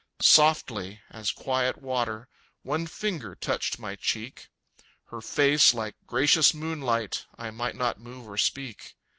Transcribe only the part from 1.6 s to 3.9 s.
water, One finger touched